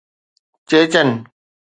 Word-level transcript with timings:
چيچن 0.69 1.09